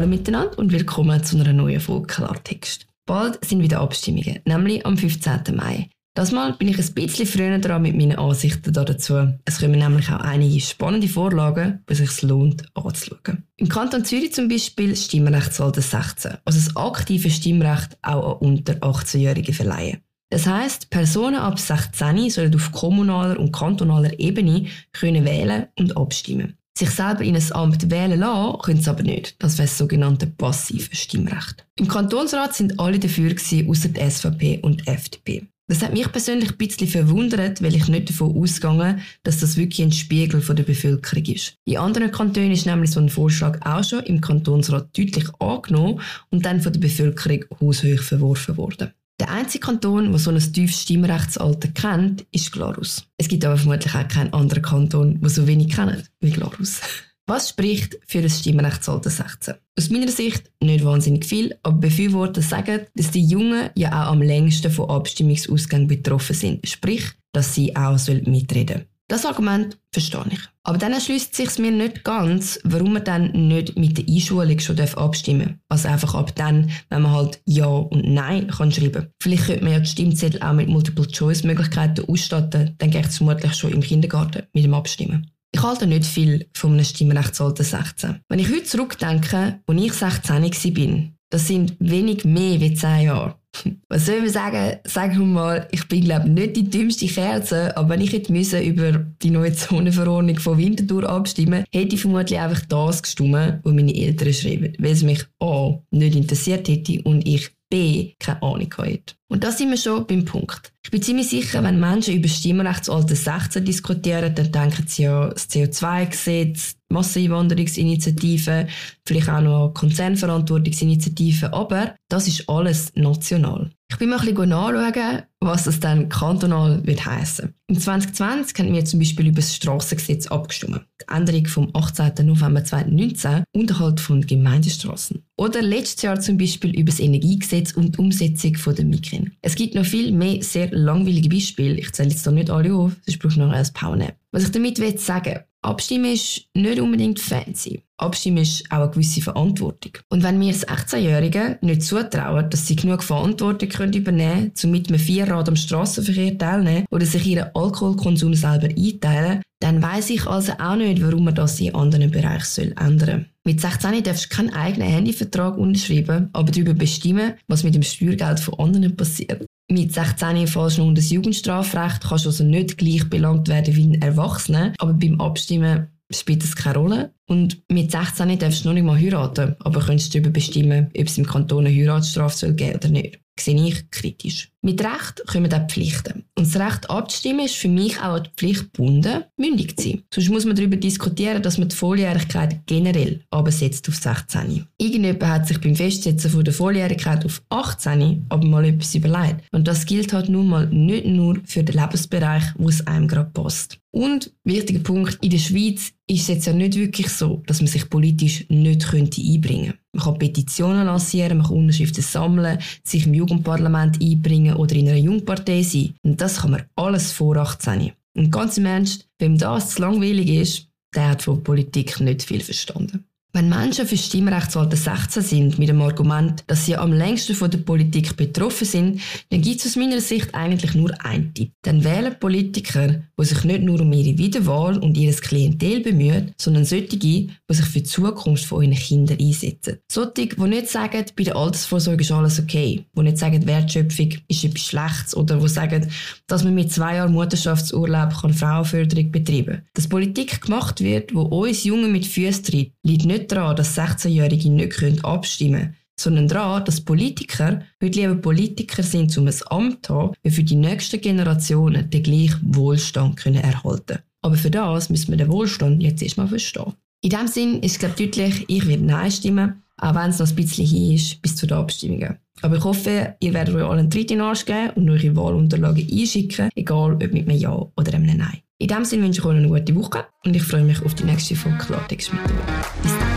Hallo 0.00 0.08
miteinander 0.08 0.58
und 0.58 0.72
willkommen 0.72 1.22
zu 1.22 1.38
einer 1.38 1.52
neuen 1.52 1.78
Folge 1.78 2.06
Klartext. 2.06 2.86
Bald 3.04 3.44
sind 3.44 3.60
wieder 3.60 3.80
Abstimmungen, 3.80 4.40
nämlich 4.46 4.86
am 4.86 4.96
15. 4.96 5.54
Mai. 5.54 5.90
Das 6.14 6.32
Mal 6.32 6.54
bin 6.54 6.68
ich 6.68 6.78
ein 6.78 6.94
bisschen 6.94 7.26
früher 7.26 7.58
dran 7.58 7.82
mit 7.82 7.94
meinen 7.94 8.18
Ansichten 8.18 8.72
dazu. 8.72 9.34
Es 9.44 9.60
kommen 9.60 9.78
nämlich 9.78 10.08
auch 10.08 10.20
einige 10.20 10.58
spannende 10.62 11.06
Vorlagen, 11.06 11.84
die 11.86 11.92
es 11.92 11.98
sich 11.98 12.22
lohnt 12.22 12.64
anzuschauen. 12.72 13.44
Im 13.58 13.68
Kanton 13.68 14.02
Zürich 14.06 14.32
zum 14.32 14.48
Beispiel 14.48 14.96
Stimmrechtsalter 14.96 15.82
16, 15.82 16.38
also 16.46 16.58
das 16.58 16.76
aktive 16.76 17.28
Stimmrecht 17.28 17.98
auch 18.00 18.40
an 18.40 18.48
unter 18.48 18.76
18-Jährige 18.76 19.52
verleihen. 19.52 19.98
Das 20.30 20.46
heißt, 20.46 20.88
Personen 20.88 21.36
ab 21.36 21.58
16 21.58 22.30
sollen 22.30 22.54
auf 22.54 22.72
kommunaler 22.72 23.38
und 23.38 23.52
kantonaler 23.52 24.18
Ebene 24.18 24.64
können 24.92 25.26
wählen 25.26 25.66
und 25.78 25.94
abstimmen. 25.98 26.56
Sich 26.80 26.92
selber 26.92 27.20
in 27.20 27.36
ein 27.36 27.52
Amt 27.52 27.90
wählen 27.90 28.18
lassen, 28.18 28.58
können 28.62 28.80
sie 28.80 28.88
aber 28.88 29.02
nicht. 29.02 29.34
Das 29.38 29.58
wäre 29.58 29.68
das 29.68 29.76
sogenannte 29.76 30.26
passive 30.26 30.96
Stimmrecht. 30.96 31.66
Im 31.78 31.88
Kantonsrat 31.88 32.54
sind 32.54 32.80
alle 32.80 32.98
dafür 32.98 33.32
außer 33.32 33.88
die 33.90 34.10
SVP 34.10 34.60
und 34.62 34.80
die 34.80 34.86
FDP. 34.86 35.46
Das 35.68 35.82
hat 35.82 35.92
mich 35.92 36.10
persönlich 36.10 36.52
ein 36.52 36.56
bisschen 36.56 36.88
verwundert, 36.88 37.60
weil 37.60 37.76
ich 37.76 37.86
nicht 37.88 38.08
davon 38.08 38.34
ausgegangen 38.34 39.02
dass 39.24 39.40
das 39.40 39.58
wirklich 39.58 39.82
ein 39.82 39.92
Spiegel 39.92 40.40
der 40.40 40.62
Bevölkerung 40.62 41.24
ist. 41.26 41.52
In 41.66 41.76
anderen 41.76 42.10
Kantonen 42.10 42.52
ist 42.52 42.64
nämlich 42.64 42.92
so 42.92 43.00
ein 43.00 43.10
Vorschlag 43.10 43.60
auch 43.66 43.84
schon 43.84 44.02
im 44.04 44.22
Kantonsrat 44.22 44.96
deutlich 44.96 45.28
angenommen 45.38 46.00
und 46.30 46.46
dann 46.46 46.62
von 46.62 46.72
der 46.72 46.80
Bevölkerung 46.80 47.44
haushoch 47.60 48.00
verworfen 48.00 48.56
worden. 48.56 48.94
Der 49.30 49.38
einzige 49.38 49.64
Kanton, 49.64 50.10
der 50.10 50.18
so 50.18 50.32
ein 50.32 50.40
tiefes 50.40 50.82
Stimmrechtsalter 50.82 51.68
kennt, 51.68 52.26
ist 52.32 52.50
Glarus. 52.50 53.06
Es 53.16 53.28
gibt 53.28 53.44
aber 53.44 53.56
vermutlich 53.56 53.94
auch 53.94 54.08
keinen 54.08 54.32
anderen 54.32 54.64
Kanton, 54.64 55.20
der 55.20 55.30
so 55.30 55.46
wenig 55.46 55.72
kennt 55.72 56.10
wie 56.18 56.32
Glarus. 56.32 56.80
Was 57.28 57.50
spricht 57.50 57.96
für 58.08 58.18
ein 58.18 58.28
Stimmrechtsalter 58.28 59.08
16? 59.08 59.54
Aus 59.78 59.88
meiner 59.88 60.08
Sicht 60.08 60.50
nicht 60.60 60.84
wahnsinnig 60.84 61.24
viel, 61.24 61.56
aber 61.62 61.78
Befürworter 61.78 62.42
sagen, 62.42 62.88
dass 62.96 63.12
die 63.12 63.24
Jungen 63.24 63.70
ja 63.76 64.02
auch 64.02 64.10
am 64.10 64.20
längsten 64.20 64.72
von 64.72 64.90
Abstimmungsausgängen 64.90 65.86
betroffen 65.86 66.34
sind. 66.34 66.68
Sprich, 66.68 67.04
dass 67.32 67.54
sie 67.54 67.76
auch 67.76 68.04
mitreden 68.08 68.78
sollen. 68.78 68.86
Das 69.10 69.26
Argument 69.26 69.76
verstehe 69.92 70.24
ich. 70.30 70.38
Aber 70.62 70.78
dann 70.78 70.92
erschließt 70.92 71.34
sich 71.34 71.58
mir 71.58 71.72
nicht 71.72 72.04
ganz, 72.04 72.60
warum 72.62 72.92
man 72.92 73.02
dann 73.02 73.48
nicht 73.48 73.76
mit 73.76 73.98
der 73.98 74.04
Einschulung 74.06 74.60
schon 74.60 74.78
abstimmen 74.78 75.46
darf. 75.48 75.58
Also 75.68 75.88
einfach 75.88 76.14
ab 76.14 76.32
dann, 76.36 76.70
wenn 76.90 77.02
man 77.02 77.10
halt 77.10 77.42
Ja 77.44 77.66
und 77.66 78.08
Nein 78.08 78.46
kann 78.46 78.70
schreiben 78.70 79.08
Vielleicht 79.20 79.46
könnte 79.46 79.64
man 79.64 79.72
ja 79.72 79.80
die 79.80 79.88
Stimmzettel 79.88 80.40
auch 80.40 80.52
mit 80.52 80.68
Multiple-Choice-Möglichkeiten 80.68 82.08
ausstatten, 82.08 82.76
dann 82.78 82.90
geht 82.92 83.06
es 83.06 83.16
vermutlich 83.16 83.52
schon 83.54 83.72
im 83.72 83.80
Kindergarten 83.80 84.44
mit 84.52 84.62
dem 84.62 84.74
Abstimmen. 84.74 85.28
Ich 85.50 85.60
halte 85.60 85.88
nicht 85.88 86.06
viel 86.06 86.48
von 86.54 86.74
einem 86.74 86.84
Stimmrechtsalter 86.84 87.64
16. 87.64 88.20
Wenn 88.28 88.38
ich 88.38 88.48
heute 88.48 88.62
zurückdenke, 88.62 89.60
als 89.66 89.82
ich 89.82 89.92
16 89.92 90.76
war, 90.76 91.00
das 91.30 91.48
sind 91.48 91.74
wenig 91.80 92.24
mehr 92.24 92.60
wie 92.60 92.74
10 92.74 93.06
Jahre. 93.06 93.39
Was 93.88 94.06
soll 94.06 94.24
ich 94.24 94.32
sagen? 94.32 94.78
Sagen 94.84 95.18
wir 95.18 95.26
mal, 95.26 95.68
ich 95.72 95.86
bin 95.88 96.04
glaube 96.04 96.28
nicht 96.28 96.56
die 96.56 96.70
dümmste 96.70 97.06
Kerze, 97.06 97.76
aber 97.76 97.90
wenn 97.90 98.00
ich 98.00 98.28
müsse 98.28 98.60
über 98.60 98.92
die 99.22 99.30
neue 99.30 99.52
Zonenverordnung 99.52 100.38
von 100.38 100.56
Winterthur 100.56 101.08
abstimmen, 101.08 101.64
hätte 101.72 101.94
ich 101.94 102.00
vermutlich 102.00 102.38
einfach 102.38 102.64
das 102.66 103.02
gestimmt, 103.02 103.60
was 103.62 103.74
meine 103.74 103.94
Eltern 103.94 104.32
schreiben, 104.32 104.72
weil 104.78 104.92
es 104.92 105.02
mich 105.02 105.24
A 105.40 105.78
nicht 105.90 106.16
interessiert 106.16 106.68
hätte 106.68 107.02
und 107.02 107.26
ich 107.26 107.50
B 107.70 108.14
keine 108.18 108.42
Ahnung 108.42 108.74
hätte. 108.78 109.14
Und 109.28 109.44
da 109.44 109.52
sind 109.52 109.70
wir 109.70 109.76
schon 109.76 110.06
beim 110.06 110.24
Punkt. 110.24 110.72
Ich 110.84 110.90
bin 110.90 111.02
ziemlich 111.02 111.28
sicher, 111.28 111.62
wenn 111.62 111.78
Menschen 111.78 112.14
über 112.14 112.28
Stimmrechtsalter 112.28 113.14
16 113.14 113.64
diskutieren, 113.64 114.34
dann 114.34 114.50
denken 114.52 114.86
sie 114.86 115.04
ja 115.04 115.28
das 115.28 115.48
CO2-Gesetz, 115.48 116.74
Masseneinwanderungsinitiative, 116.88 118.66
vielleicht 119.06 119.28
auch 119.28 119.40
noch 119.40 119.72
Konzernverantwortungsinitiative, 119.74 121.52
aber 121.52 121.94
das 122.08 122.26
ist 122.26 122.48
alles 122.48 122.92
national. 122.96 123.70
Ich 123.90 123.98
bin 123.98 124.08
mal 124.08 124.20
ein 124.20 124.24
bisschen 124.24 124.50
nachschauen, 124.50 125.22
was 125.40 125.64
das 125.64 125.80
dann 125.80 126.08
kantonal 126.08 126.80
wird 126.86 127.04
heissen. 127.04 127.54
Im 127.66 127.78
2020 127.78 128.56
haben 128.58 128.72
wir 128.72 128.84
zum 128.84 129.00
Beispiel 129.00 129.26
über 129.26 129.40
das 129.40 129.56
Strassengesetz 129.56 130.28
abgestimmt. 130.28 130.82
Die 131.02 131.12
Änderung 131.12 131.46
vom 131.46 131.70
18. 131.74 132.24
November 132.24 132.64
2019 132.64 133.42
Unterhalt 133.52 133.98
von 133.98 134.24
Gemeindestraßen. 134.24 135.24
Oder 135.36 135.60
letztes 135.60 136.02
Jahr 136.02 136.20
zum 136.20 136.38
Beispiel 136.38 136.70
über 136.78 136.92
das 136.92 137.00
Energiegesetz 137.00 137.72
und 137.72 137.96
die 137.96 137.98
Umsetzung 137.98 138.54
von 138.56 138.76
der 138.76 138.84
Mikrin. 138.84 139.32
Es 139.42 139.56
gibt 139.56 139.74
noch 139.74 139.84
viel 139.84 140.12
mehr 140.12 140.40
sehr 140.40 140.70
langweilige 140.70 141.28
Beispiele. 141.28 141.74
Ich 141.74 141.92
zähle 141.92 142.10
jetzt 142.10 142.22
hier 142.22 142.32
nicht 142.32 142.48
alle 142.48 142.72
auf, 142.72 142.92
sonst 143.04 143.18
brauche 143.18 143.32
ich 143.32 143.38
noch 143.38 143.50
ein 143.50 143.68
Powernap. 143.74 144.14
Was 144.30 144.44
ich 144.44 144.52
damit 144.52 144.78
will 144.78 144.96
sagen 144.98 145.40
Abstimmen 145.62 146.14
ist 146.14 146.46
nicht 146.54 146.80
unbedingt 146.80 147.20
fancy. 147.20 147.82
Abstimmen 147.98 148.38
ist 148.38 148.64
auch 148.70 148.78
eine 148.78 148.90
gewisse 148.90 149.20
Verantwortung. 149.20 149.92
Und 150.08 150.22
wenn 150.22 150.40
wir 150.40 150.48
als 150.48 150.66
18-Jährigen 150.66 151.58
nicht 151.60 151.82
zutrauen, 151.82 152.48
dass 152.48 152.66
sie 152.66 152.76
genug 152.76 153.02
Verantwortung 153.02 153.68
können 153.68 153.92
übernehmen 153.92 154.54
können, 154.54 154.64
um 154.64 154.70
mit 154.70 154.88
einem 154.88 154.98
Vierrad 154.98 155.48
am 155.50 155.56
Strassenverkehr 155.56 156.38
teilnehmen 156.38 156.86
oder 156.90 157.04
sich 157.04 157.26
ihren 157.26 157.54
Alkoholkonsum 157.54 158.32
selber 158.32 158.68
einteilen, 158.68 159.42
dann 159.60 159.82
weiß 159.82 160.08
ich 160.10 160.26
also 160.26 160.52
auch 160.52 160.76
nicht, 160.76 161.02
warum 161.02 161.24
man 161.24 161.34
das 161.34 161.60
in 161.60 161.74
anderen 161.74 162.10
Bereichen 162.10 162.74
ändern 162.78 162.98
soll. 162.98 163.26
Mit 163.44 163.60
16 163.60 164.02
darfst 164.02 164.24
du 164.30 164.36
keinen 164.36 164.54
eigenen 164.54 164.88
Handyvertrag 164.88 165.58
unterschreiben, 165.58 166.30
aber 166.32 166.50
darüber 166.50 166.72
bestimmen, 166.72 167.34
was 167.48 167.64
mit 167.64 167.74
dem 167.74 167.82
Steuergeld 167.82 168.40
von 168.40 168.58
anderen 168.58 168.96
passiert. 168.96 169.44
Mit 169.70 169.94
16 169.94 170.48
fällst 170.48 170.78
du 170.78 170.82
unter 170.82 171.00
das 171.00 171.10
Jugendstrafrecht, 171.10 172.02
kannst 172.02 172.26
also 172.26 172.42
nicht 172.42 172.76
gleich 172.76 173.08
belangt 173.08 173.46
werden 173.46 173.76
wie 173.76 173.86
ein 173.86 174.02
Erwachsener, 174.02 174.72
aber 174.78 174.94
beim 174.94 175.20
Abstimmen 175.20 175.86
spielt 176.10 176.42
das 176.42 176.56
keine 176.56 176.78
Rolle. 176.78 177.14
Und 177.28 177.62
mit 177.70 177.92
16 177.92 178.36
darfst 178.40 178.64
du 178.64 178.68
noch 178.68 178.74
nicht 178.74 178.84
mal 178.84 178.98
heiraten, 178.98 179.54
aber 179.60 179.80
kannst 179.80 180.12
darüber 180.12 180.30
bestimmen, 180.30 180.88
ob 180.98 181.06
es 181.06 181.18
im 181.18 181.26
Kanton 181.26 181.66
eine 181.66 181.74
Heiratsstrafe 181.74 182.52
geben 182.52 182.72
soll 182.72 182.76
oder 182.78 182.88
nicht 182.88 183.20
sehe 183.40 183.66
ich 183.66 183.90
kritisch. 183.90 184.50
Mit 184.62 184.82
Recht 184.84 185.22
kommen 185.26 185.52
auch 185.52 185.66
Pflichten. 185.68 186.24
Und 186.36 186.46
das 186.46 186.60
Recht 186.60 186.90
abzustimmen 186.90 187.46
ist 187.46 187.54
für 187.54 187.68
mich 187.68 187.98
auch 188.00 188.18
die 188.18 188.30
Pflicht 188.36 188.74
gebunden, 188.74 189.24
mündig 189.38 189.78
zu 189.78 189.88
sein. 189.88 190.02
Sonst 190.12 190.28
muss 190.28 190.44
man 190.44 190.54
darüber 190.54 190.76
diskutieren, 190.76 191.42
dass 191.42 191.56
man 191.56 191.68
die 191.68 191.76
Volljährigkeit 191.76 192.60
generell 192.66 193.22
absetzt 193.30 193.88
auf 193.88 193.94
16. 193.94 194.66
Irgendjemand 194.76 195.26
hat 195.26 195.48
sich 195.48 195.60
beim 195.60 195.76
Festsetzen 195.76 196.30
von 196.30 196.44
der 196.44 196.52
Volljährigkeit 196.52 197.24
auf 197.24 197.42
18 197.48 198.26
aber 198.28 198.46
mal 198.46 198.64
etwas 198.66 198.94
überlegt. 198.94 199.44
Und 199.50 199.66
das 199.66 199.86
gilt 199.86 200.12
halt 200.12 200.28
nun 200.28 200.48
mal 200.48 200.66
nicht 200.66 201.06
nur 201.06 201.38
für 201.44 201.64
den 201.64 201.80
Lebensbereich, 201.80 202.44
wo 202.58 202.68
es 202.68 202.86
einem 202.86 203.08
gerade 203.08 203.30
passt. 203.30 203.78
Und 203.92 204.32
wichtiger 204.44 204.80
Punkt, 204.80 205.18
in 205.20 205.30
der 205.30 205.38
Schweiz 205.38 205.92
ist 206.06 206.22
es 206.22 206.28
jetzt 206.28 206.46
ja 206.46 206.52
nicht 206.52 206.76
wirklich 206.76 207.08
so, 207.08 207.42
dass 207.46 207.60
man 207.60 207.66
sich 207.66 207.90
politisch 207.90 208.46
nicht 208.48 208.88
könnte 208.88 209.20
einbringen 209.20 209.72
könnte. 209.72 209.78
Man 209.92 210.04
kann 210.04 210.18
Petitionen 210.18 210.86
lancieren, 210.86 211.38
man 211.38 211.46
kann 211.46 211.56
Unterschriften 211.56 212.02
sammeln, 212.02 212.58
sich 212.84 213.06
im 213.06 213.14
Jugendparlament 213.14 214.00
einbringen 214.00 214.54
oder 214.54 214.76
in 214.76 214.88
einer 214.88 214.98
Jungpartei 214.98 215.62
sein. 215.62 215.94
Und 216.02 216.20
das 216.20 216.40
kann 216.40 216.52
man 216.52 216.62
alles 216.76 217.10
vor 217.10 217.36
18. 217.36 217.92
Und 218.16 218.30
ganz 218.30 218.58
im 218.58 218.66
Ernst, 218.66 219.08
wem 219.18 219.38
das 219.38 219.70
zu 219.70 219.82
langweilig 219.82 220.28
ist, 220.28 220.68
der 220.94 221.10
hat 221.10 221.22
von 221.22 221.42
Politik 221.42 221.98
nicht 222.00 222.22
viel 222.22 222.40
verstanden. 222.40 223.04
Wenn 223.32 223.48
Menschen 223.48 223.86
für 223.86 223.96
Stimmrechtsalter 223.96 224.76
16 224.76 225.22
sind, 225.22 225.58
mit 225.60 225.68
dem 225.68 225.80
Argument, 225.80 226.42
dass 226.48 226.66
sie 226.66 226.76
am 226.76 226.92
längsten 226.92 227.36
von 227.36 227.48
der 227.48 227.58
Politik 227.58 228.16
betroffen 228.16 228.66
sind, 228.66 229.00
dann 229.30 229.40
gibt 229.40 229.60
es 229.60 229.66
aus 229.66 229.76
meiner 229.76 230.00
Sicht 230.00 230.34
eigentlich 230.34 230.74
nur 230.74 230.92
einen 231.04 231.32
Tipp. 231.32 231.52
Dann 231.62 231.84
wählen 231.84 232.18
Politiker, 232.18 233.02
die 233.18 233.24
sich 233.24 233.44
nicht 233.44 233.62
nur 233.62 233.80
um 233.80 233.92
ihre 233.92 234.18
Wiederwahl 234.18 234.78
und 234.78 234.96
ihr 234.96 235.12
Klientel 235.12 235.80
bemühen, 235.80 236.32
sondern 236.38 236.64
solche, 236.64 236.96
die 236.96 237.30
sich 237.48 237.66
für 237.66 237.78
die 237.78 237.84
Zukunft 237.84 238.46
von 238.46 238.64
ihren 238.64 238.74
Kindern 238.74 239.18
einsetzen. 239.20 239.78
Solche, 239.90 240.26
die 240.26 240.40
nicht 240.42 240.68
sagen, 240.68 241.04
bei 241.16 241.22
der 241.22 241.36
Altersvorsorge 241.36 242.02
ist 242.02 242.10
alles 242.10 242.40
okay, 242.40 242.84
die 242.96 243.02
nicht 243.02 243.18
sagen, 243.18 243.46
Wertschöpfung 243.46 244.08
ist 244.26 244.44
etwas 244.44 244.62
Schlechtes 244.62 245.16
oder 245.16 245.36
die 245.36 245.48
sagen, 245.48 245.88
dass 246.26 246.42
man 246.42 246.56
mit 246.56 246.72
zwei 246.72 246.96
Jahren 246.96 247.12
Mutterschaftsurlaub 247.12 248.12
kann 248.20 248.34
Frauenförderung 248.34 249.12
betreiben 249.12 249.46
kann. 249.46 249.62
Dass 249.74 249.86
Politik 249.86 250.40
gemacht 250.40 250.80
wird, 250.80 251.14
wo 251.14 251.22
uns 251.22 251.62
Junge 251.62 251.86
mit 251.86 252.06
Füßen 252.06 252.42
tritt, 252.42 252.72
liegt 252.82 253.06
nicht 253.06 253.19
nicht 253.20 253.32
daran, 253.32 253.56
dass 253.56 253.76
16-Jährige 253.76 254.50
nicht 254.50 255.04
abstimmen 255.04 255.60
können, 255.60 255.76
sondern 256.00 256.28
daran, 256.28 256.64
dass 256.64 256.80
Politiker 256.80 257.62
heute 257.82 258.00
lieber 258.00 258.14
Politiker 258.14 258.82
sind, 258.82 259.16
um 259.18 259.26
ein 259.26 259.34
Amt 259.50 259.86
zu 259.86 259.94
haben, 259.94 260.14
wie 260.22 260.30
für 260.30 260.42
die 260.42 260.56
nächsten 260.56 261.00
Generationen 261.00 261.90
den 261.90 262.02
gleichen 262.02 262.54
Wohlstand 262.54 263.16
können 263.16 263.42
erhalten 263.42 263.98
Aber 264.22 264.36
für 264.36 264.50
das 264.50 264.90
müssen 264.90 265.10
wir 265.10 265.18
den 265.18 265.30
Wohlstand 265.30 265.82
jetzt 265.82 266.02
erstmal 266.02 266.28
verstehen. 266.28 266.74
In 267.02 267.10
diesem 267.10 267.28
Sinn 267.28 267.60
ist 267.60 267.72
es 267.72 267.78
glaube 267.78 267.94
deutlich, 267.96 268.44
ich 268.48 268.66
werde 268.66 268.84
Nein 268.84 269.10
stimmen, 269.10 269.62
auch 269.78 269.94
wenn 269.94 270.10
es 270.10 270.18
noch 270.18 270.28
ein 270.28 270.34
bisschen 270.34 270.66
hin 270.66 270.94
ist 270.94 271.22
bis 271.22 271.36
zu 271.36 271.46
den 271.46 271.56
Abstimmungen. 271.56 272.18
Aber 272.42 272.56
ich 272.56 272.64
hoffe, 272.64 273.16
ihr 273.20 273.34
werdet 273.34 273.54
euch 273.54 273.64
allen 273.64 273.90
Tritt 273.90 274.10
in 274.10 274.18
den 274.18 274.26
Arsch 274.26 274.44
geben 274.44 274.70
und 274.76 274.90
eure 274.90 275.16
Wahlunterlagen 275.16 275.86
einschicken, 275.90 276.50
egal 276.54 276.94
ob 276.94 277.12
mit 277.12 277.28
einem 277.28 277.38
Ja 277.38 277.52
oder 277.52 277.94
einem 277.94 278.16
Nein. 278.16 278.40
In 278.58 278.68
diesem 278.68 278.84
Sinne 278.84 279.04
wünsche 279.04 279.20
ich 279.20 279.24
euch 279.24 279.36
eine 279.36 279.48
gute 279.48 279.74
Woche 279.74 280.04
und 280.24 280.36
ich 280.36 280.42
freue 280.42 280.64
mich 280.64 280.82
auf 280.82 280.94
die 280.94 281.04
nächste 281.04 281.34
Folge 281.34 281.58
Klartext 281.58 282.12
mit 282.12 282.22
euch. 282.22 282.82
Bis 282.82 282.92
dann. 282.98 283.09